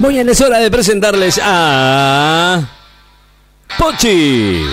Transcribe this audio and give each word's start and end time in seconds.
Muy 0.00 0.14
bien, 0.14 0.26
es 0.30 0.40
hora 0.40 0.58
de 0.58 0.70
presentarles 0.70 1.38
a. 1.44 2.66
Pochi. 3.78 4.64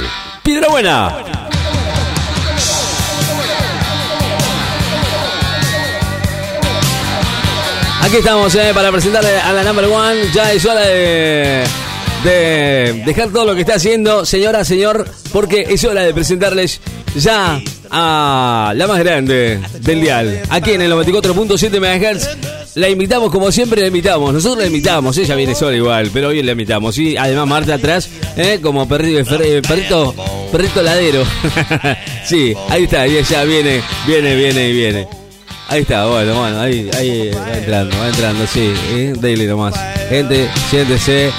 Piedra 0.42 0.70
Buena. 0.70 1.18
Aquí 8.04 8.16
estamos 8.16 8.56
eh, 8.56 8.72
para 8.74 8.90
presentarle 8.90 9.38
a 9.38 9.52
la 9.52 9.64
number 9.66 9.84
one. 9.84 10.32
Ya 10.34 10.54
es 10.54 10.66
hora 10.66 10.80
de, 10.80 11.66
de 12.24 13.04
dejar 13.06 13.28
todo 13.28 13.44
lo 13.44 13.54
que 13.54 13.62
está 13.62 13.76
haciendo, 13.76 14.26
señora, 14.26 14.64
señor, 14.64 15.06
porque 15.34 15.68
es 15.70 15.84
hora 15.84 16.04
de 16.04 16.14
presentarles 16.14 16.80
ya 17.18 17.60
a 17.92 18.72
la 18.74 18.88
más 18.88 19.00
grande 19.00 19.60
del 19.82 20.00
dial. 20.00 20.42
Aquí 20.50 20.72
en 20.72 20.84
el 20.84 20.94
94.7 20.94 21.82
MHz. 21.82 22.67
La 22.78 22.90
invitamos, 22.90 23.32
como 23.32 23.52
siempre 23.52 23.82
la 23.82 23.88
invitamos. 23.88 24.32
Nosotros 24.32 24.60
la 24.60 24.68
invitamos, 24.68 25.18
ella 25.18 25.34
viene 25.34 25.56
sola 25.56 25.76
igual, 25.76 26.12
pero 26.14 26.28
hoy 26.28 26.44
la 26.44 26.52
invitamos. 26.52 26.96
Y 27.00 27.18
además 27.18 27.48
Marta 27.48 27.74
atrás, 27.74 28.08
eh, 28.36 28.60
como 28.62 28.88
perrito, 28.88 29.26
perrito, 29.68 30.14
perrito 30.52 30.84
ladero. 30.84 31.24
sí, 32.24 32.54
ahí 32.70 32.84
está, 32.84 33.08
y 33.08 33.18
ella 33.18 33.44
viene, 33.46 33.82
viene, 34.06 34.36
viene 34.36 34.70
y 34.70 34.74
viene. 34.74 35.08
Ahí 35.70 35.82
está, 35.82 36.06
bueno, 36.06 36.40
bueno, 36.40 36.62
ahí, 36.62 36.88
ahí 36.94 37.32
va 37.32 37.58
entrando, 37.58 37.98
va 37.98 38.10
entrando, 38.10 38.46
sí, 38.46 38.72
¿eh? 38.92 39.14
Daily 39.20 39.48
nomás. 39.48 39.74
Gente, 40.08 40.48
siéntese 40.70 41.32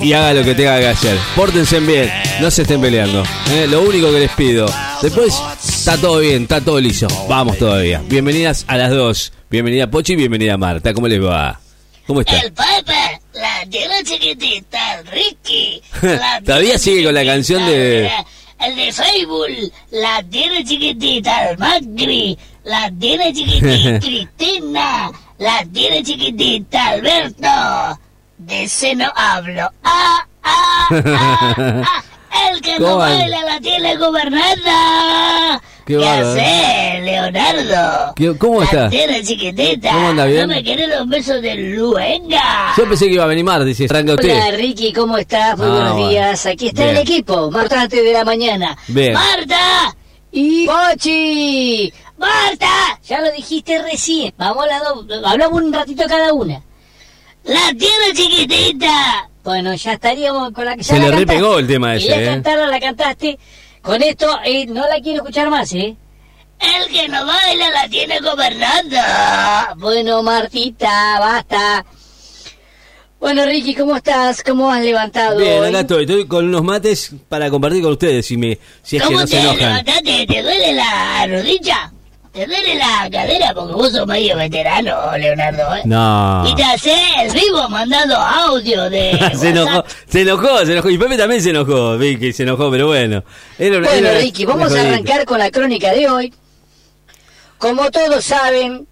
y, 0.00 0.12
haga 0.12 0.34
lo 0.34 0.42
que 0.44 0.56
tenga 0.56 0.80
que 0.80 0.88
hacer. 0.88 1.16
Pórtense 1.36 1.78
bien, 1.78 2.10
no 2.40 2.50
se 2.50 2.62
estén 2.62 2.80
peleando. 2.80 3.22
¿eh? 3.52 3.68
Lo 3.68 3.82
único 3.82 4.10
que 4.10 4.18
les 4.18 4.32
pido. 4.32 4.66
Después 5.00 5.32
está 5.82 6.00
todo 6.00 6.20
bien, 6.20 6.42
está 6.44 6.60
todo 6.60 6.78
liso. 6.78 7.08
Vamos 7.28 7.58
todavía. 7.58 8.00
Bienvenidas 8.06 8.64
a 8.68 8.76
las 8.76 8.92
dos. 8.92 9.32
Bienvenida 9.50 9.90
Pochi 9.90 10.12
y 10.12 10.16
bienvenida 10.16 10.56
Marta. 10.56 10.94
¿Cómo 10.94 11.08
les 11.08 11.20
va? 11.20 11.58
¿Cómo 12.06 12.20
está? 12.20 12.38
El 12.38 12.52
Pepe, 12.52 13.20
la 13.34 13.66
tiene 13.68 14.04
chiquitita, 14.04 15.00
el 15.00 15.06
Ricky. 15.08 15.82
Todavía 16.44 16.78
sigue 16.78 17.02
con 17.02 17.12
la 17.12 17.24
canción 17.24 17.66
de... 17.66 18.08
El 18.60 18.76
de 18.76 18.92
Facebook, 18.92 19.72
la 19.90 20.22
tiene 20.22 20.64
chiquitita, 20.64 21.50
el 21.50 21.58
Macri, 21.58 22.38
la 22.62 22.88
tiene 22.96 23.32
chiquitita 23.32 23.98
Cristina, 24.06 25.10
la 25.38 25.66
tiene 25.72 26.04
chiquitita 26.04 26.90
Alberto. 26.90 27.98
De 28.38 28.62
ese 28.62 28.94
no 28.94 29.12
hablo. 29.16 29.68
Ah, 29.82 30.24
ah, 30.44 30.88
ah, 30.92 31.84
ah. 31.88 32.04
El 32.50 32.60
que 32.62 32.78
no 32.78 32.96
baila 32.96 33.42
la 33.44 33.60
tiene 33.60 33.96
gobernada. 33.96 35.60
¿Qué, 35.84 35.96
¿Qué 35.98 36.06
hace, 36.08 37.00
Leonardo? 37.02 38.14
¿Qué, 38.14 38.36
¿Cómo 38.38 38.62
está? 38.62 38.84
La 38.84 38.90
tiene 38.90 39.22
chiquitita. 39.22 39.90
¿Cómo 39.92 40.08
anda 40.08 40.24
bien? 40.26 40.42
¿No 40.48 40.54
me 40.54 40.62
querés 40.62 40.88
los 40.88 41.08
besos 41.08 41.42
de 41.42 41.54
Luenga? 41.56 42.72
Yo 42.76 42.88
pensé 42.88 43.06
que 43.06 43.14
iba 43.14 43.24
a 43.24 43.26
venir 43.26 43.44
Marta, 43.44 43.64
dice, 43.64 43.86
arranca 43.86 44.14
usted. 44.14 44.30
Hola, 44.30 44.50
Ricky, 44.56 44.92
¿cómo 44.92 45.18
estás? 45.18 45.56
Muy 45.58 45.66
Ah, 45.66 45.70
buenos 45.70 45.92
bueno. 45.94 46.08
días. 46.08 46.46
Aquí 46.46 46.68
está 46.68 46.84
Bien. 46.84 46.96
el 46.96 47.02
equipo. 47.02 47.50
Marta 47.50 47.86
de 47.88 48.12
la 48.12 48.24
mañana. 48.24 48.76
Bien. 48.88 49.12
¡Marta! 49.14 49.96
Y 50.30 50.66
Pochi. 50.66 51.92
¡Marta! 52.18 53.00
Ya 53.06 53.20
lo 53.20 53.32
dijiste 53.32 53.82
recién. 53.82 54.32
Vamos 54.38 54.64
a 54.64 54.66
las 54.68 54.82
dos. 54.82 55.04
Hablamos 55.24 55.62
un 55.62 55.72
ratito 55.72 56.04
cada 56.08 56.32
una. 56.32 56.62
La 57.44 57.68
tiene 57.76 58.14
chiquitita. 58.14 59.28
Bueno, 59.42 59.74
ya 59.74 59.94
estaríamos 59.94 60.52
con 60.52 60.64
la 60.64 60.76
que 60.76 60.82
ya 60.84 60.94
Se 60.94 61.00
le 61.00 61.10
repegó 61.10 61.58
el 61.58 61.66
tema 61.66 61.96
ese, 61.96 62.06
Quería 62.06 62.22
¿eh? 62.22 62.26
cantarla, 62.26 62.68
la 62.68 62.78
cantaste. 62.78 63.38
Con 63.82 64.02
esto 64.02 64.38
eh, 64.44 64.66
no 64.66 64.86
la 64.88 65.00
quiero 65.00 65.18
escuchar 65.18 65.50
más, 65.50 65.72
¿eh? 65.72 65.96
El 66.60 66.92
que 66.92 67.08
no 67.08 67.26
baila 67.26 67.70
la 67.70 67.88
tiene 67.88 68.20
gobernada. 68.20 69.74
Bueno, 69.76 70.22
Martita, 70.22 71.18
basta. 71.18 71.84
Bueno, 73.18 73.44
Ricky, 73.44 73.74
¿cómo 73.74 73.96
estás? 73.96 74.42
¿Cómo 74.42 74.70
has 74.70 74.82
levantado 74.82 75.38
Bien, 75.38 75.60
hoy? 75.60 75.68
acá 75.68 75.80
estoy. 75.80 76.02
Estoy 76.04 76.26
con 76.26 76.44
unos 76.46 76.62
mates 76.62 77.12
para 77.28 77.50
compartir 77.50 77.82
con 77.82 77.92
ustedes 77.92 78.26
si, 78.26 78.36
me, 78.36 78.58
si 78.82 78.96
es 78.96 79.02
que 79.02 79.06
¿Cómo 79.08 79.20
no 79.20 79.24
te 79.26 79.30
se 79.32 79.40
enojan. 79.40 79.58
levantaste? 79.58 80.26
¿Te 80.26 80.42
duele 80.42 80.72
la 80.74 81.26
rodilla? 81.28 81.91
¿Te 82.32 82.46
duele 82.46 82.76
la 82.76 83.10
cadera? 83.10 83.52
Porque 83.52 83.74
vos 83.74 83.92
sos 83.92 84.06
medio 84.06 84.36
veterano, 84.36 85.16
Leonardo, 85.18 85.76
¿eh? 85.76 85.82
No. 85.84 86.42
Y 86.48 86.54
te 86.54 86.64
haces 86.64 87.34
vivo 87.34 87.68
mandando 87.68 88.16
audio 88.16 88.88
de 88.88 89.18
se 89.36 89.50
enojó, 89.50 89.84
se 90.08 90.22
enojó, 90.22 90.64
se 90.64 90.72
enojó. 90.72 90.88
Y 90.88 90.96
Pepe 90.96 91.18
también 91.18 91.42
se 91.42 91.50
enojó, 91.50 91.98
vi 91.98 92.18
que 92.18 92.32
se 92.32 92.44
enojó, 92.44 92.70
pero 92.70 92.86
bueno. 92.86 93.22
Era 93.58 93.80
Bueno, 93.80 94.08
era 94.08 94.18
Ricky, 94.18 94.46
vamos 94.46 94.74
a 94.74 94.80
arrancar 94.80 95.26
con 95.26 95.38
la 95.38 95.50
crónica 95.50 95.92
de 95.92 96.08
hoy. 96.08 96.34
Como 97.58 97.90
todos 97.90 98.24
saben, 98.24 98.88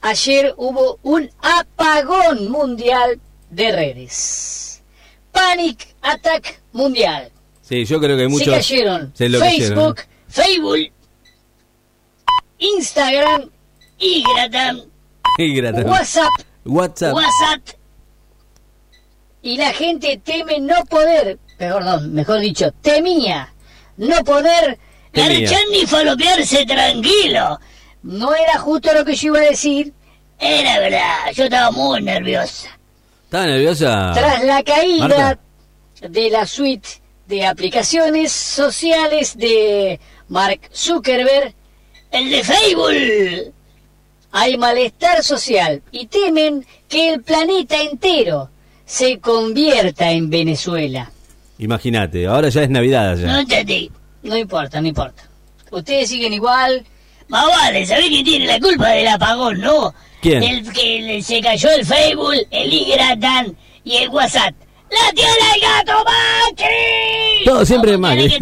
ayer 0.00 0.52
hubo 0.56 0.98
un 1.04 1.30
apagón 1.40 2.50
mundial 2.50 3.20
de 3.50 3.70
redes. 3.70 4.82
Panic 5.30 5.94
Attack 6.02 6.60
Mundial. 6.72 7.30
Sí, 7.62 7.84
yo 7.84 8.00
creo 8.00 8.16
que 8.16 8.26
muchos 8.26 8.46
Se 8.46 8.74
cayeron 8.74 9.12
se 9.14 9.30
Facebook, 9.30 10.00
Facebook, 10.28 10.90
Instagram, 12.60 13.50
Instagram, 13.98 14.82
WhatsApp, 15.86 16.30
WhatsApp. 16.64 17.14
WhatsApp. 17.14 17.68
Y 19.42 19.56
la 19.56 19.72
gente 19.72 20.20
teme 20.22 20.60
no 20.60 20.84
poder, 20.84 21.38
perdón, 21.56 22.12
mejor 22.12 22.40
dicho, 22.40 22.70
temía 22.82 23.52
no 23.96 24.22
poder 24.24 24.78
garchar 25.12 25.60
ni 25.70 25.86
falopearse 25.86 26.64
tranquilo. 26.66 27.58
No 28.02 28.34
era 28.34 28.58
justo 28.58 28.92
lo 28.92 29.04
que 29.04 29.14
yo 29.14 29.28
iba 29.28 29.38
a 29.38 29.50
decir. 29.50 29.92
Era 30.38 30.78
verdad, 30.78 31.32
yo 31.34 31.44
estaba 31.44 31.70
muy 31.70 32.02
nerviosa. 32.02 32.68
¿Estaba 33.24 33.46
nerviosa? 33.46 34.12
Tras 34.14 34.44
la 34.44 34.62
caída 34.62 35.08
Marta. 35.08 35.40
de 36.08 36.30
la 36.30 36.46
suite 36.46 36.88
de 37.26 37.46
aplicaciones 37.46 38.32
sociales 38.32 39.36
de 39.36 40.00
Mark 40.28 40.60
Zuckerberg, 40.74 41.54
el 42.12 42.30
de 42.30 42.44
Facebook, 42.44 43.52
hay 44.32 44.56
malestar 44.58 45.22
social 45.22 45.82
y 45.92 46.06
temen 46.06 46.64
que 46.88 47.12
el 47.14 47.22
planeta 47.22 47.80
entero 47.80 48.50
se 48.84 49.18
convierta 49.18 50.10
en 50.10 50.30
Venezuela. 50.30 51.10
Imagínate, 51.58 52.26
ahora 52.26 52.48
ya 52.48 52.62
es 52.62 52.70
Navidad 52.70 53.16
No 53.16 53.30
allá. 53.32 53.40
entendí. 53.40 53.90
No 54.22 54.36
importa, 54.36 54.80
no 54.80 54.88
importa. 54.88 55.22
Ustedes 55.70 56.08
siguen 56.08 56.32
igual. 56.32 56.84
Más 57.28 57.46
vale, 57.46 57.86
¿sabés 57.86 58.06
quién 58.08 58.24
tiene 58.24 58.46
la 58.46 58.58
culpa 58.58 58.88
del 58.90 59.06
apagón, 59.08 59.60
no? 59.60 59.94
¿Quién? 60.20 60.42
El 60.42 60.72
que 60.72 61.22
se 61.22 61.40
cayó 61.40 61.70
el 61.70 61.86
Facebook, 61.86 62.34
el 62.50 62.72
Instagram 62.72 63.54
y 63.84 63.96
el 63.96 64.08
WhatsApp. 64.08 64.54
¡La 64.90 65.12
tiene 65.14 65.30
el 65.54 65.60
gato 65.60 66.04
Macri! 66.04 67.44
Todo 67.44 67.64
siempre 67.64 67.92
es 67.92 67.96
¿Cómo 67.96 68.08
Macri. 68.08 68.36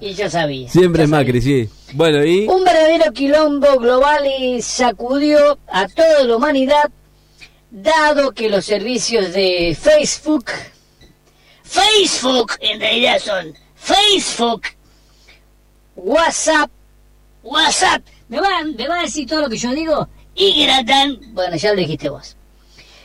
Y 0.10 0.14
yo 0.14 0.28
sabía. 0.28 0.68
Siempre 0.68 1.00
yo 1.00 1.04
es 1.04 1.10
sabía. 1.10 1.24
Macri, 1.24 1.40
sí. 1.40 1.68
Bueno. 1.94 2.20
Un 2.20 2.64
verdadero 2.64 3.12
quilombo 3.12 3.78
global 3.78 4.26
y 4.26 4.62
sacudió 4.62 5.58
a 5.66 5.86
toda 5.88 6.24
la 6.24 6.36
humanidad, 6.36 6.90
dado 7.70 8.32
que 8.32 8.48
los 8.48 8.64
servicios 8.64 9.34
de 9.34 9.76
Facebook, 9.78 10.46
Facebook 11.62 12.52
en 12.60 12.80
realidad 12.80 13.18
son 13.18 13.54
Facebook, 13.76 14.62
WhatsApp, 15.96 16.70
WhatsApp, 17.42 18.02
¿me 18.28 18.40
van, 18.40 18.74
me 18.74 18.88
va 18.88 19.00
a 19.00 19.02
decir 19.02 19.28
todo 19.28 19.42
lo 19.42 19.50
que 19.50 19.58
yo 19.58 19.70
digo? 19.72 20.08
Y 20.34 20.64
gratan, 20.64 21.18
bueno, 21.34 21.56
ya 21.56 21.74
lo 21.74 21.76
dijiste 21.76 22.08
vos. 22.08 22.36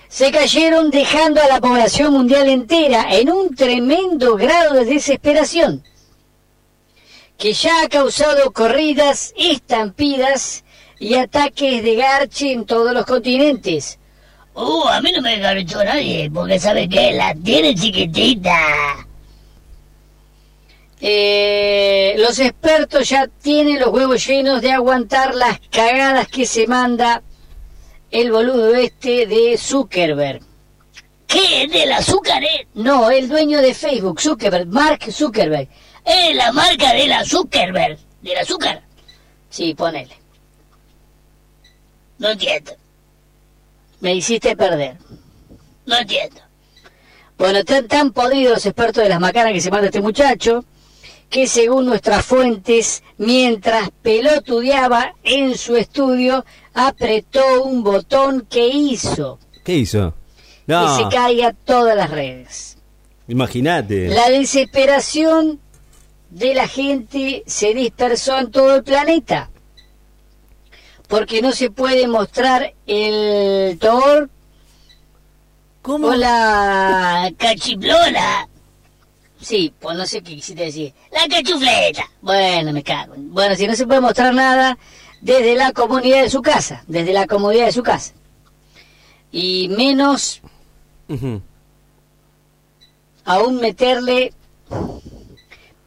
Se 0.07 0.31
cayeron 0.31 0.91
dejando 0.91 1.41
a 1.41 1.47
la 1.49 1.59
población 1.59 2.13
mundial 2.13 2.47
entera 2.47 3.07
en 3.11 3.29
un 3.29 3.53
tremendo 3.53 4.37
grado 4.37 4.75
de 4.75 4.85
desesperación 4.85 5.83
que 7.37 7.53
ya 7.53 7.83
ha 7.83 7.89
causado 7.89 8.51
corridas, 8.51 9.33
estampidas 9.37 10.63
y 10.99 11.15
ataques 11.15 11.83
de 11.83 11.95
garche 11.95 12.51
en 12.51 12.65
todos 12.65 12.93
los 12.93 13.05
continentes. 13.05 13.99
Uh, 14.55 14.87
a 14.87 15.01
mí 15.01 15.11
no 15.11 15.21
me 15.21 15.37
garchó 15.37 15.83
nadie, 15.83 16.31
porque 16.33 16.59
sabe 16.59 16.89
que 16.89 17.13
la 17.13 17.35
tiene 17.35 17.75
chiquitita. 17.75 19.05
Eh, 20.99 22.15
los 22.17 22.39
expertos 22.39 23.07
ya 23.07 23.27
tienen 23.27 23.79
los 23.79 23.89
huevos 23.89 24.25
llenos 24.25 24.63
de 24.63 24.71
aguantar 24.71 25.35
las 25.35 25.59
cagadas 25.69 26.27
que 26.27 26.47
se 26.47 26.65
manda 26.65 27.21
el 28.09 28.31
boludo 28.31 28.73
este 28.73 29.27
de 29.27 29.57
Zuckerberg. 29.59 30.41
¿Qué? 31.27 31.67
¿Del 31.67 31.91
azúcar? 31.91 32.43
eh? 32.43 32.67
No, 32.73 33.11
el 33.11 33.29
dueño 33.29 33.61
de 33.61 33.75
Facebook, 33.75 34.21
Zuckerberg, 34.21 34.67
Mark 34.67 35.11
Zuckerberg. 35.11 35.67
Es 36.07 36.35
la 36.37 36.53
marca 36.53 36.93
de 36.93 37.05
la 37.07 37.25
Zuckerberg. 37.25 37.97
¿Del 38.21 38.37
azúcar? 38.37 38.81
Sí, 39.49 39.73
ponele. 39.73 40.15
No 42.17 42.29
entiendo. 42.29 42.71
Me 43.99 44.15
hiciste 44.15 44.55
perder. 44.55 44.95
No 45.85 45.97
entiendo. 45.97 46.41
Bueno, 47.37 47.59
están 47.59 47.87
tan 47.87 48.11
podridos 48.11 48.53
los 48.55 48.65
expertos 48.65 49.03
de 49.03 49.09
las 49.09 49.19
macanas 49.19 49.51
que 49.51 49.61
se 49.61 49.69
manda 49.69 49.87
este 49.87 50.01
muchacho, 50.01 50.63
que 51.29 51.45
según 51.45 51.85
nuestras 51.85 52.25
fuentes, 52.25 53.03
mientras 53.17 53.89
pelotudeaba 54.01 55.13
en 55.23 55.57
su 55.57 55.75
estudio, 55.75 56.45
apretó 56.73 57.63
un 57.63 57.83
botón 57.83 58.47
que 58.49 58.67
hizo 58.67 59.39
¿Qué 59.63 59.75
hizo? 59.75 60.13
No. 60.67 60.97
que 60.97 61.03
se 61.03 61.09
caiga 61.09 61.53
todas 61.53 61.95
las 61.97 62.09
redes. 62.09 62.77
Imagínate. 63.27 64.07
La 64.07 64.29
desesperación 64.29 65.59
de 66.29 66.53
la 66.53 66.67
gente 66.67 67.43
se 67.45 67.73
dispersó 67.73 68.37
en 68.37 68.51
todo 68.51 68.75
el 68.75 68.83
planeta. 68.83 69.49
Porque 71.07 71.41
no 71.41 71.51
se 71.53 71.69
puede 71.69 72.07
mostrar 72.07 72.73
el 72.85 73.77
Thor 73.79 74.29
¿Cómo? 75.81 76.07
o 76.07 76.15
la 76.15 77.31
cachiplona. 77.37 78.49
Sí, 79.39 79.73
pues 79.79 79.97
no 79.97 80.05
sé 80.05 80.21
qué 80.21 80.35
quisiste 80.35 80.63
decir. 80.63 80.93
La 81.11 81.27
cachufleta. 81.33 82.09
Bueno, 82.21 82.73
me 82.73 82.83
cago. 82.83 83.13
Bueno, 83.17 83.55
si 83.55 83.67
no 83.67 83.75
se 83.75 83.87
puede 83.87 84.01
mostrar 84.01 84.33
nada 84.33 84.77
desde 85.21 85.55
la 85.55 85.71
comunidad 85.71 86.23
de 86.23 86.29
su 86.29 86.41
casa, 86.41 86.83
desde 86.87 87.13
la 87.13 87.27
comodidad 87.27 87.67
de 87.67 87.71
su 87.71 87.83
casa. 87.83 88.13
Y 89.31 89.69
menos 89.69 90.41
aún 93.23 93.57
meterle 93.57 94.33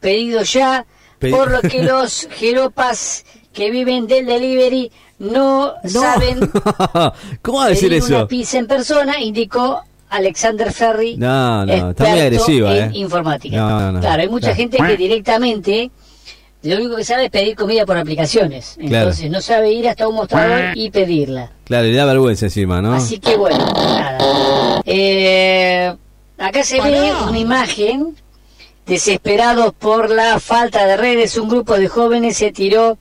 pedido 0.01 0.41
ya, 0.43 0.85
por 1.19 1.49
lo 1.51 1.61
que 1.61 1.83
los 1.93 2.27
jeropas 2.31 3.23
que 3.53 3.69
viven 3.71 4.07
del 4.07 4.25
delivery 4.25 4.91
no, 5.19 5.73
No. 5.83 5.89
saben 5.89 6.39
¿Cómo 7.41 7.59
va 7.59 7.65
a 7.65 7.69
decir 7.69 7.89
pedir 7.89 8.03
una 8.05 8.17
eso? 8.19 8.27
pizza 8.27 8.57
en 8.57 8.67
persona, 8.67 9.21
indicó 9.21 9.81
Alexander 10.09 10.71
Ferry, 10.73 11.15
No, 11.17 11.65
no, 11.65 11.91
está 11.91 12.05
muy 12.09 12.19
agresiva, 12.19 12.75
en 12.75 12.83
¿eh? 12.91 12.97
informática. 12.97 13.55
No, 13.55 13.79
no, 13.79 13.91
no. 13.93 13.99
Claro, 14.01 14.21
hay 14.23 14.29
mucha 14.29 14.47
Claro. 14.47 14.57
gente 14.57 14.77
que 14.77 14.97
directamente 14.97 15.91
lo 16.63 16.75
único 16.75 16.95
que 16.97 17.03
sabe 17.03 17.25
es 17.25 17.31
pedir 17.31 17.55
comida 17.55 17.85
por 17.85 17.97
aplicaciones. 17.97 18.75
Claro. 18.79 19.09
Entonces 19.09 19.31
no 19.31 19.41
sabe 19.41 19.71
ir 19.71 19.87
hasta 19.87 20.07
un 20.07 20.15
mostrador 20.15 20.75
y 20.75 20.91
pedirla. 20.91 21.51
Claro, 21.63 21.85
le 21.87 21.93
da 21.93 22.05
vergüenza 22.05 22.45
encima, 22.47 22.81
¿no? 22.81 22.93
Así 22.93 23.19
que 23.19 23.35
bueno, 23.37 23.65
nada. 23.73 24.81
Eh, 24.85 25.95
acá 26.37 26.63
se 26.63 26.81
ve 26.81 27.11
una 27.27 27.39
imagen. 27.39 28.15
Desesperados 28.85 29.73
por 29.73 30.09
la 30.09 30.39
falta 30.39 30.85
de 30.85 30.97
redes, 30.97 31.37
un 31.37 31.49
grupo 31.49 31.77
de 31.77 31.87
jóvenes 31.87 32.37
se 32.37 32.51
tiró 32.51 32.97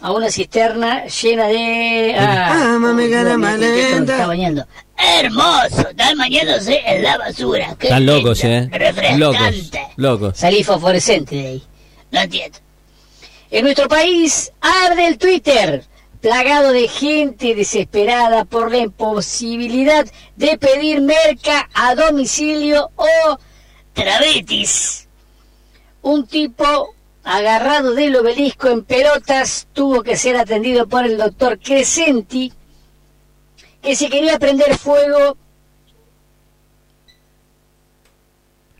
a 0.00 0.12
una 0.12 0.30
cisterna 0.30 1.06
llena 1.06 1.46
de... 1.48 2.14
Ah, 2.18 2.76
mami, 2.80 3.04
mira, 3.04 3.38
malenta. 3.38 4.12
está 4.12 4.26
bañando. 4.26 4.66
Hermoso, 4.96 5.88
están 5.88 6.18
bañándose 6.18 6.82
en 6.86 7.02
la 7.02 7.18
basura. 7.18 7.74
Qué 7.78 7.86
Están 7.88 8.06
locos, 8.06 8.42
lindo, 8.42 8.74
¿eh? 8.74 8.78
Refrescante. 8.78 9.18
Locos, 9.18 9.70
locos. 9.96 10.38
Salí 10.38 10.62
fosforescente 10.62 11.36
de 11.36 11.46
ahí. 11.46 11.62
No 12.10 12.20
entiendo. 12.20 12.58
En 13.50 13.64
nuestro 13.64 13.88
país 13.88 14.52
arde 14.60 15.06
el 15.06 15.18
Twitter, 15.18 15.84
plagado 16.20 16.72
de 16.72 16.88
gente 16.88 17.54
desesperada 17.54 18.44
por 18.44 18.70
la 18.70 18.78
imposibilidad 18.78 20.06
de 20.36 20.58
pedir 20.58 21.00
merca 21.00 21.68
a 21.74 21.94
domicilio 21.94 22.90
o 22.96 23.38
trabetis. 23.94 25.08
Un 26.02 26.26
tipo 26.26 26.94
agarrado 27.22 27.94
del 27.94 28.16
obelisco 28.16 28.68
en 28.68 28.84
pelotas 28.84 29.66
tuvo 29.72 30.02
que 30.02 30.16
ser 30.16 30.36
atendido 30.36 30.86
por 30.86 31.06
el 31.06 31.16
doctor 31.16 31.58
Crescenti, 31.58 32.52
que 33.80 33.96
se 33.96 34.10
quería 34.10 34.38
prender 34.38 34.76
fuego, 34.76 35.38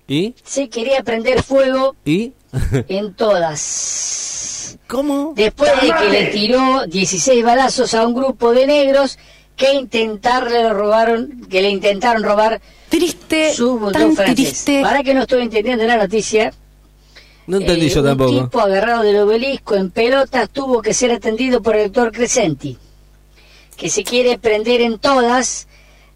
¿Y? 0.07 0.35
se 0.45 0.69
quería 0.69 1.03
prender 1.03 1.43
fuego 1.43 1.97
¿Y? 2.05 2.35
en 2.89 3.15
todas. 3.15 4.79
¿Cómo? 4.87 5.33
Después 5.35 5.71
de 5.81 5.93
que 5.93 6.11
le 6.11 6.27
tiró 6.27 6.87
16 6.87 7.43
balazos 7.43 7.95
a 7.95 8.07
un 8.07 8.15
grupo 8.15 8.53
de 8.53 8.67
negros 8.67 9.19
que 9.57 9.73
intentarle 9.73 10.69
robaron, 10.71 11.47
que 11.49 11.63
le 11.63 11.71
intentaron 11.71 12.23
robar 12.23 12.61
Triste, 12.95 13.53
tan 13.93 14.15
francés. 14.15 14.35
triste. 14.37 14.83
Para 14.83 15.03
que 15.03 15.15
no 15.15 15.23
estoy 15.23 15.43
entendiendo 15.43 15.85
la 15.85 15.97
noticia, 15.97 16.53
No 17.49 17.57
entendí 17.57 17.87
eh, 17.87 17.89
yo 17.89 18.01
un 18.01 18.07
tampoco. 18.07 18.45
tipo 18.45 18.61
agarrado 18.61 19.03
del 19.03 19.17
obelisco 19.17 19.75
en 19.75 19.91
pelotas 19.91 20.49
tuvo 20.51 20.81
que 20.81 20.95
ser 20.95 21.11
atendido 21.11 21.61
por 21.61 21.75
el 21.75 21.91
doctor 21.91 22.13
Crescenti, 22.13 22.79
que 23.77 23.91
se 23.91 24.05
quiere 24.05 24.39
prender 24.39 24.81
en 24.81 24.99
todas 25.01 25.67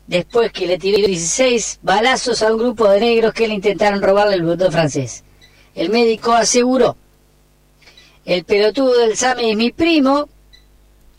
después 0.07 0.53
que 0.53 0.69
le 0.69 0.79
tiró 0.79 0.99
16 0.99 1.81
balazos 1.83 2.43
a 2.43 2.53
un 2.53 2.59
grupo 2.59 2.89
de 2.89 3.01
negros 3.01 3.35
que 3.35 3.49
le 3.49 3.55
intentaron 3.55 4.01
robarle 4.01 4.37
el 4.37 4.45
bulldog 4.45 4.71
francés. 4.71 5.25
El 5.75 5.91
médico 5.91 6.33
aseguró, 6.33 6.97
el 8.25 8.45
pelotudo 8.45 8.99
del 8.99 9.17
SAME 9.17 9.51
es 9.51 9.57
mi 9.57 9.73
primo, 9.73 10.29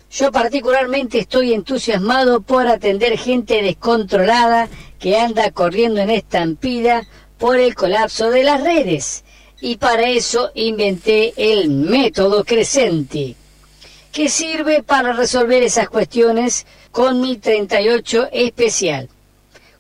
yo 0.09 0.31
particularmente 0.31 1.19
estoy 1.19 1.53
entusiasmado 1.53 2.41
por 2.41 2.65
atender 2.65 3.17
gente 3.17 3.61
descontrolada 3.61 4.69
que 4.99 5.17
anda 5.17 5.51
corriendo 5.51 6.01
en 6.01 6.09
estampida 6.09 7.07
por 7.37 7.57
el 7.57 7.73
colapso 7.75 8.29
de 8.29 8.43
las 8.43 8.61
redes. 8.61 9.23
Y 9.61 9.77
para 9.77 10.09
eso 10.09 10.51
inventé 10.55 11.33
el 11.35 11.69
método 11.69 12.43
Crescenti, 12.43 13.35
que 14.11 14.29
sirve 14.29 14.83
para 14.83 15.13
resolver 15.13 15.63
esas 15.63 15.89
cuestiones 15.89 16.65
con 16.91 17.21
mi 17.21 17.37
38 17.37 18.29
especial, 18.31 19.09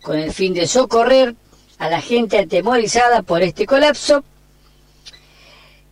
con 0.01 0.17
el 0.17 0.33
fin 0.33 0.53
de 0.53 0.67
socorrer 0.67 1.35
a 1.77 1.89
la 1.89 2.01
gente 2.01 2.37
atemorizada 2.39 3.21
por 3.21 3.41
este 3.41 3.65
colapso 3.65 4.23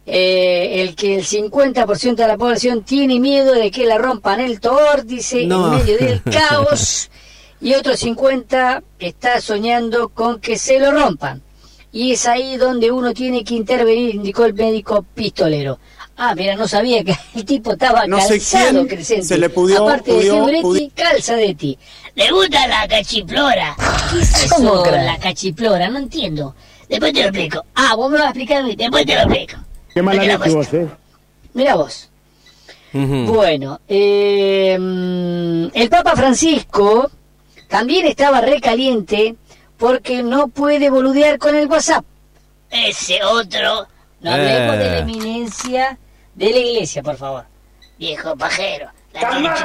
eh, 0.10 0.82
el 0.84 0.96
que 0.96 1.16
el 1.16 1.26
50% 1.26 2.16
de 2.16 2.28
la 2.28 2.38
población 2.38 2.84
tiene 2.84 3.20
miedo 3.20 3.54
de 3.54 3.70
que 3.72 3.86
la 3.86 3.98
rompan 3.98 4.40
el 4.40 4.62
Thor, 4.62 5.04
dice, 5.04 5.46
No. 5.46 5.74
en 5.74 5.80
medio 5.80 5.98
del 5.98 6.24
caos, 6.32 7.10
y 7.62 7.74
otro 7.74 7.94
50% 7.94 8.84
está 9.00 9.42
soñando 9.42 10.10
con 10.10 10.40
que 10.40 10.58
se 10.58 10.80
lo 10.80 10.92
rompan. 10.92 11.42
Y 11.92 12.12
es 12.12 12.28
ahí 12.28 12.58
donde 12.58 12.92
uno 12.92 13.14
tiene 13.14 13.44
que 13.44 13.56
intervenir, 13.56 14.16
indicó 14.16 14.46
el 14.46 14.54
médico 14.54 15.04
pistolero. 15.16 15.80
Ah, 16.18 16.34
mira, 16.36 16.56
no 16.56 16.68
sabía 16.68 17.04
que 17.04 17.16
el 17.36 17.46
tipo 17.46 17.74
estaba 17.74 18.06
No 18.08 18.20
sé 18.22 18.40
calzado, 18.40 18.72
quién 18.72 18.88
Crescenti. 18.88 19.26
se 19.26 19.38
le 19.38 19.50
pudió- 19.50 19.84
Aparte 19.84 20.12
de 20.14 20.22
Fibretti, 20.32 20.92
calza 20.96 21.36
de 21.36 21.54
ti. 21.56 21.78
¿Le 22.16 22.32
gusta 22.32 22.68
la 22.68 22.88
cachiplora? 22.88 23.76
¿Qué 24.12 24.20
es 24.20 24.44
eso, 24.46 24.84
la 24.86 25.18
cachiplora? 25.20 25.90
No 25.90 26.00
entiendo. 26.00 26.56
Después 26.90 27.14
te 27.14 27.22
lo 27.22 27.28
explico. 27.30 27.66
Ah, 27.76 27.96
vos 27.96 28.10
me 28.10 28.18
vas 28.18 28.28
a 28.28 28.30
explicar 28.30 28.64
después 28.66 29.06
te 29.06 29.14
lo 29.14 29.22
explico. 29.22 29.58
Qué 29.94 30.02
mala 30.02 30.24
leche 30.24 30.38
vos. 30.38 30.54
vos, 30.54 30.74
¿eh? 30.74 30.88
Mira 31.54 31.76
vos. 31.76 32.10
Bueno, 32.94 33.80
eh, 33.88 34.76
mm, 34.80 35.68
el 35.78 35.90
Papa 35.90 36.16
Francisco 36.16 37.12
también 37.68 38.06
estaba 38.06 38.42
recaliente 38.42 39.36
porque 39.78 40.24
no 40.24 40.48
puede 40.48 40.90
boludear 40.90 41.38
con 41.38 41.56
el 41.56 41.68
WhatsApp. 41.68 42.04
Ese 42.70 43.24
otro. 43.24 43.88
No 44.22 44.32
hablemos 44.32 44.76
Eh. 44.76 44.78
de 44.80 44.86
la 44.92 44.98
eminencia 45.00 45.98
de 46.36 46.50
la 46.52 46.58
iglesia, 46.58 47.04
por 47.04 47.18
favor. 47.18 47.46
Viejo 47.98 48.36
pajero. 48.36 48.90
La. 49.14 49.56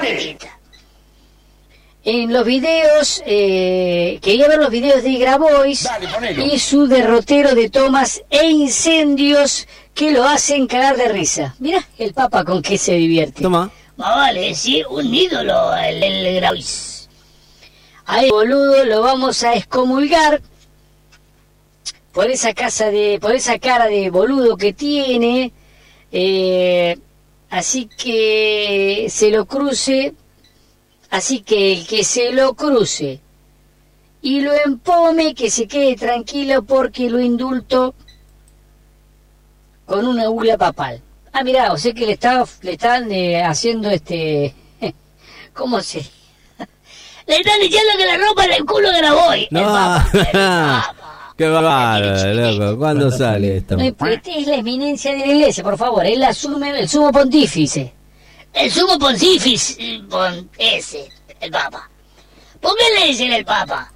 En 2.04 2.32
los 2.32 2.44
videos, 2.44 3.22
eh, 3.26 4.18
quería 4.22 4.48
ver 4.48 4.58
los 4.58 4.70
videos 4.70 5.04
de 5.04 5.12
Grabois 5.18 5.88
y 6.44 6.58
su 6.58 6.88
derrotero 6.88 7.54
de 7.54 7.70
tomas 7.70 8.22
e 8.28 8.44
incendios 8.46 9.68
que 9.94 10.10
lo 10.10 10.24
hacen 10.24 10.66
cagar 10.66 10.96
de 10.96 11.08
risa. 11.08 11.54
Mira 11.60 11.86
el 11.98 12.12
Papa 12.12 12.44
con 12.44 12.60
qué 12.60 12.76
se 12.76 12.94
divierte. 12.94 13.42
Toma. 13.42 13.70
Más 13.96 14.16
vale, 14.16 14.52
sí, 14.54 14.82
un 14.90 15.14
ídolo 15.14 15.74
el, 15.76 16.02
el 16.02 16.34
Grabois. 16.36 16.91
A 18.12 18.20
ese 18.20 18.30
boludo 18.30 18.84
lo 18.84 19.00
vamos 19.00 19.42
a 19.42 19.54
excomulgar 19.54 20.42
por 22.12 22.30
esa 22.30 22.52
casa 22.52 22.90
de, 22.90 23.18
por 23.18 23.34
esa 23.34 23.58
cara 23.58 23.86
de 23.86 24.10
boludo 24.10 24.58
que 24.58 24.74
tiene. 24.74 25.50
eh, 26.12 26.98
así 27.48 27.86
que 27.86 29.06
se 29.08 29.30
lo 29.30 29.46
cruce, 29.46 30.12
así 31.08 31.40
que 31.40 31.72
el 31.72 31.86
que 31.86 32.04
se 32.04 32.32
lo 32.32 32.52
cruce 32.52 33.20
y 34.20 34.42
lo 34.42 34.52
empome, 34.52 35.34
que 35.34 35.48
se 35.48 35.66
quede 35.66 35.96
tranquilo 35.96 36.64
porque 36.64 37.08
lo 37.08 37.18
indulto 37.18 37.94
con 39.86 40.06
una 40.06 40.28
ula 40.28 40.58
papal. 40.58 41.00
Ah, 41.32 41.42
mirá, 41.42 41.72
o 41.72 41.78
sea 41.78 41.94
que 41.94 42.04
le, 42.04 42.12
está, 42.12 42.44
le 42.60 42.72
están 42.72 43.10
eh, 43.10 43.42
haciendo 43.42 43.88
este... 43.88 44.54
¿Cómo 45.54 45.80
se...? 45.80 46.21
Le 47.26 47.36
están 47.36 47.60
diciendo 47.60 47.92
que 47.96 48.04
le 48.04 48.18
rompan 48.18 48.50
el 48.52 48.64
culo 48.64 48.90
de 48.92 49.02
la 49.02 49.12
voy. 49.14 49.48
No. 49.50 49.60
El 49.60 49.66
Papa, 49.66 50.06
el 50.12 50.26
Papa. 50.26 50.94
Qué 51.36 51.48
bárbaro, 51.48 52.34
loco. 52.58 52.78
¿Cuándo 52.78 53.10
sale 53.10 53.56
esto? 53.58 53.76
No, 53.76 53.82
este 53.84 54.38
es 54.40 54.46
la 54.46 54.56
eminencia 54.56 55.12
de 55.12 55.18
la 55.18 55.26
iglesia, 55.26 55.64
por 55.64 55.76
favor. 55.78 56.04
Él 56.04 56.22
asume 56.22 56.78
el 56.78 56.88
sumo 56.88 57.10
pontífice. 57.10 57.92
El 58.52 58.70
sumo 58.70 58.98
pontífice, 58.98 60.02
pon- 60.10 60.48
ese, 60.58 61.08
el 61.40 61.50
papa. 61.50 61.88
¿Por 62.60 62.76
qué 62.76 62.84
le 63.00 63.06
dicen 63.06 63.32
el 63.32 63.44
papa? 63.44 63.90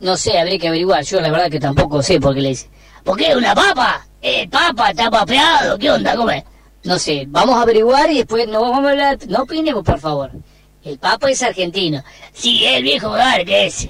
No 0.00 0.16
sé, 0.16 0.36
habría 0.38 0.58
que 0.58 0.68
averiguar. 0.68 1.04
Yo 1.04 1.20
la 1.20 1.30
verdad 1.30 1.48
que 1.50 1.60
tampoco 1.60 2.02
sé 2.02 2.20
por 2.20 2.34
qué 2.34 2.40
le 2.40 2.48
dicen. 2.50 2.68
¿Por 3.04 3.16
qué 3.16 3.34
una 3.36 3.54
papa? 3.54 4.04
El 4.20 4.48
papa 4.48 4.90
está 4.90 5.08
papeado. 5.10 5.78
¿Qué 5.78 5.90
onda? 5.90 6.16
¿Cómo 6.16 6.30
es? 6.30 6.42
No 6.82 6.98
sé, 6.98 7.24
vamos 7.28 7.56
a 7.56 7.62
averiguar 7.62 8.10
y 8.10 8.18
después 8.18 8.48
no 8.48 8.60
vamos 8.60 8.84
a 8.84 8.90
hablar. 8.90 9.18
No 9.28 9.42
opinemos, 9.44 9.84
por 9.84 10.00
favor. 10.00 10.32
El 10.84 10.98
papa 10.98 11.30
es 11.30 11.42
argentino. 11.42 12.02
Sí, 12.32 12.64
el 12.64 12.82
viejo 12.82 13.08
hogar 13.08 13.44
que 13.44 13.66
es. 13.66 13.88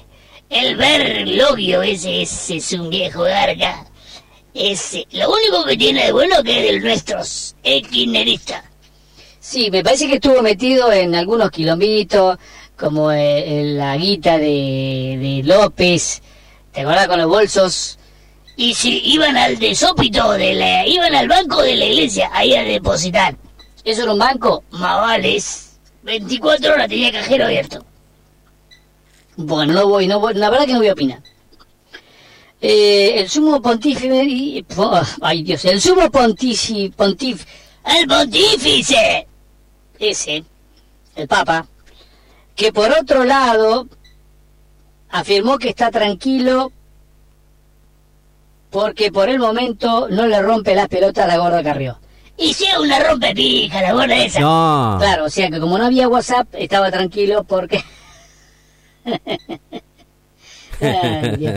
El 0.49 0.75
Berlogio, 0.75 1.81
ese, 1.81 2.21
ese 2.21 2.57
es 2.57 2.73
un 2.73 2.89
viejo 2.89 3.23
garga. 3.23 3.85
Ese, 4.53 5.07
lo 5.11 5.31
único 5.31 5.65
que 5.65 5.75
tiene 5.75 6.05
de 6.05 6.11
bueno 6.11 6.43
que 6.43 6.59
es 6.59 6.71
del 6.71 6.83
nuestros, 6.83 7.55
es 7.63 7.87
kirchnerista. 7.87 8.63
Sí, 9.39 9.71
me 9.71 9.83
parece 9.83 10.07
que 10.07 10.15
estuvo 10.15 10.41
metido 10.43 10.91
en 10.91 11.15
algunos 11.15 11.49
quilombitos, 11.49 12.37
como 12.77 13.11
eh, 13.11 13.61
en 13.61 13.77
la 13.77 13.97
guita 13.97 14.37
de, 14.37 15.17
de 15.19 15.41
López, 15.43 16.21
¿te 16.71 16.81
acuerdas 16.81 17.07
con 17.07 17.19
los 17.19 17.27
bolsos? 17.27 17.97
Y 18.55 18.75
si 18.75 19.01
iban 19.05 19.35
al 19.35 19.57
desópito, 19.57 20.33
de 20.33 20.53
la, 20.53 20.87
iban 20.87 21.15
al 21.15 21.27
banco 21.27 21.63
de 21.63 21.75
la 21.75 21.85
iglesia, 21.85 22.29
ahí 22.31 22.55
a 22.55 22.63
depositar. 22.63 23.35
¿Eso 23.83 24.03
era 24.03 24.13
un 24.13 24.19
banco? 24.19 24.63
Mavales. 24.69 25.72
24 26.03 26.73
horas 26.73 26.87
tenía 26.89 27.11
cajero 27.11 27.45
abierto. 27.45 27.85
Bueno, 29.35 29.73
no 29.73 29.87
voy, 29.87 30.07
no 30.07 30.19
voy, 30.19 30.33
la 30.35 30.49
verdad 30.49 30.65
que 30.65 30.73
no 30.73 30.79
voy 30.79 30.89
a 30.89 30.93
opinar. 30.93 31.21
Eh, 32.61 33.19
el 33.19 33.29
sumo 33.29 33.61
pontífice, 33.61 34.63
ay 35.21 35.43
Dios, 35.43 35.65
el 35.65 35.81
sumo 35.81 36.09
pontífice, 36.09 36.91
pontif, 36.95 37.45
el 37.85 38.07
pontífice, 38.07 39.27
ese, 39.99 40.43
el 41.15 41.27
papa, 41.27 41.67
que 42.55 42.71
por 42.71 42.89
otro 42.91 43.25
lado 43.25 43.87
afirmó 45.09 45.57
que 45.57 45.69
está 45.69 45.91
tranquilo 45.91 46.71
porque 48.69 49.11
por 49.11 49.29
el 49.29 49.39
momento 49.39 50.07
no 50.09 50.25
le 50.25 50.41
rompe 50.41 50.73
las 50.73 50.87
pelotas 50.87 51.25
a 51.25 51.27
la 51.27 51.37
gorda 51.37 51.63
Carrió. 51.63 51.99
Y 52.37 52.53
si 52.53 52.65
es 52.65 52.77
una 52.77 52.99
rompe 52.99 53.33
pija 53.35 53.81
la 53.81 53.93
gorda 53.93 54.15
esa. 54.15 54.39
No. 54.39 54.97
Claro, 54.99 55.25
o 55.25 55.29
sea 55.29 55.49
que 55.49 55.59
como 55.59 55.77
no 55.77 55.85
había 55.85 56.07
WhatsApp, 56.07 56.47
estaba 56.53 56.91
tranquilo 56.91 57.43
porque... 57.43 57.83
Ay. 60.81 61.53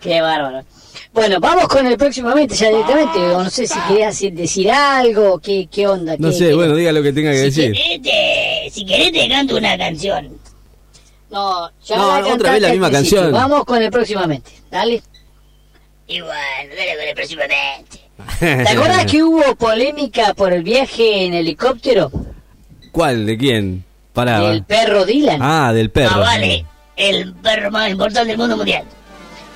Qué 0.00 0.20
bárbaro. 0.20 0.64
Bueno, 1.12 1.40
vamos 1.40 1.68
con 1.68 1.86
el 1.86 1.96
próximamente 1.96 2.54
ya 2.54 2.68
directamente. 2.68 3.18
o 3.18 3.42
no 3.44 3.50
sé 3.50 3.66
si 3.66 3.78
querías 3.88 4.18
decir, 4.32 4.70
algo, 4.70 5.38
qué, 5.38 5.68
qué 5.70 5.86
onda. 5.88 6.16
No 6.18 6.30
sé, 6.32 6.48
qué- 6.48 6.54
bueno, 6.54 6.74
diga 6.74 6.92
lo 6.92 7.02
que 7.02 7.12
tenga 7.12 7.30
que 7.32 7.50
si 7.50 7.68
decir. 7.68 7.72
Querés 7.72 8.02
te, 8.02 8.70
si 8.70 8.86
querés 8.86 9.12
te 9.12 9.28
canto 9.28 9.56
una 9.56 9.76
canción. 9.78 10.38
No, 11.30 11.70
ya 11.84 11.96
No, 11.96 12.20
la 12.20 12.34
otra 12.34 12.52
vez 12.52 12.62
la 12.62 12.70
misma 12.70 12.90
canción. 12.90 13.32
Vamos 13.32 13.64
con 13.64 13.82
el 13.82 13.90
próximamente. 13.90 14.50
Dale. 14.70 15.02
Y 16.06 16.20
bueno, 16.20 16.34
dale 16.76 16.96
con 16.96 17.08
el 17.08 17.14
próximamente. 17.14 18.07
¿Te 18.40 18.68
acuerdas 18.68 19.06
que 19.06 19.22
hubo 19.22 19.54
polémica 19.54 20.34
por 20.34 20.52
el 20.52 20.62
viaje 20.62 21.24
en 21.24 21.34
helicóptero 21.34 22.10
¿Cuál? 22.90 23.26
¿De 23.26 23.36
quién? 23.38 23.84
Pará. 24.12 24.40
del 24.40 24.64
perro 24.64 25.04
Dylan? 25.04 25.38
Ah, 25.40 25.72
del 25.72 25.90
perro. 25.90 26.16
Ah, 26.16 26.18
vale, 26.18 26.64
el 26.96 27.32
perro 27.34 27.70
más 27.70 27.90
importante 27.90 28.28
del 28.30 28.38
mundo 28.38 28.56
mundial. 28.56 28.82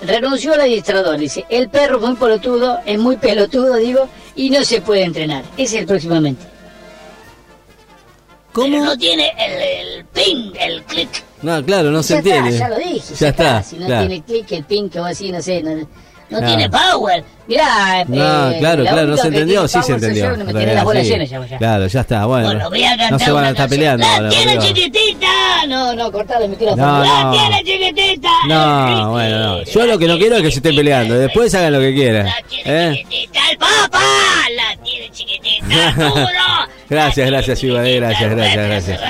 Renunció 0.06 0.52
al 0.54 0.60
administrador, 0.60 1.18
dice, 1.18 1.44
el 1.48 1.68
perro 1.68 1.96
es 1.96 2.02
muy 2.02 2.14
pelotudo, 2.16 2.78
es 2.86 2.98
muy 2.98 3.16
pelotudo, 3.16 3.76
digo, 3.76 4.08
y 4.36 4.50
no 4.50 4.62
se 4.64 4.80
puede 4.80 5.02
entrenar. 5.04 5.42
Ese 5.56 5.76
es 5.76 5.80
el 5.82 5.86
próximamente. 5.86 6.44
¿Cómo? 8.52 8.66
Pero 8.68 8.84
no 8.84 8.96
tiene 8.98 9.32
el, 9.38 9.96
el 9.98 10.04
ping, 10.06 10.52
el 10.60 10.82
click. 10.84 11.24
No, 11.42 11.64
claro, 11.64 11.90
no 11.90 12.02
se 12.02 12.18
entiende. 12.18 12.58
Ya 12.58 12.68
lo 12.68 12.76
dije. 12.76 13.14
Ya 13.14 13.28
está, 13.28 13.62
Si 13.62 13.76
no 13.76 13.86
claro. 13.86 14.06
tiene 14.06 14.22
click, 14.24 14.52
el 14.52 14.64
ping, 14.64 14.88
que 14.88 15.00
decís, 15.00 15.32
no 15.32 15.40
sé, 15.42 15.62
no, 15.62 15.88
no 16.32 16.46
tiene 16.46 16.68
power. 16.70 17.24
Mirá, 17.46 18.04
No, 18.06 18.50
eh, 18.50 18.56
claro, 18.60 18.82
la 18.84 18.92
claro, 18.92 19.08
no 19.08 19.16
se 19.16 19.28
entendió, 19.28 19.66
sí 19.68 19.78
se 19.82 19.92
entendió. 19.92 20.36
me 20.36 20.52
tiene 20.54 20.74
las 20.74 20.84
bolas 20.84 21.06
realidad, 21.06 21.26
llenas 21.26 21.28
sí. 21.28 21.34
ya, 21.34 21.46
ya. 21.46 21.58
Claro, 21.58 21.86
ya 21.86 22.00
está, 22.00 22.24
bueno. 22.26 22.46
Bueno, 22.46 22.70
voy 22.70 22.84
a 22.84 23.10
no 23.10 23.18
se 23.18 23.30
van 23.32 23.44
a 23.44 23.50
estar 23.50 23.68
peleando 23.68 24.06
¡La 24.06 24.28
tiene 24.28 24.58
chiquitita! 24.58 25.66
No, 25.68 25.94
no, 25.94 26.10
cortale 26.12 26.44
el 26.44 26.50
micrófono. 26.52 26.86
No, 26.86 27.04
¡La 27.04 27.24
no. 27.24 27.32
tiene 27.32 27.64
chiquitita! 27.64 28.30
No, 28.48 29.10
bueno, 29.10 29.38
no. 29.38 29.62
Yo 29.64 29.86
lo 29.86 29.98
que 29.98 30.06
no 30.06 30.18
quiero 30.18 30.36
es 30.36 30.42
que 30.42 30.50
se 30.50 30.56
estén 30.58 30.76
peleando. 30.76 31.14
Después 31.18 31.54
hagan 31.54 31.72
lo 31.72 31.80
que 31.80 31.94
quieran. 31.94 32.26
La 32.26 32.34
tiene 32.48 32.88
¿Eh? 32.88 32.94
chiquitita, 32.96 33.40
el 33.50 33.58
papá 33.58 34.00
la 34.56 34.82
tiene 34.82 35.10
chiquitita. 35.10 35.58
Gracias, 36.88 37.26
gracias, 37.26 37.58
tiene 37.58 37.74
Ibadet, 37.74 38.00
gracias, 38.00 38.30
gracias, 38.30 38.66
gracias. 38.68 39.00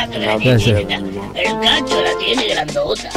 El 1.34 1.60
cacho 1.60 2.02
la 2.02 2.18
tiene 2.18 2.46
grandota. 2.48 3.10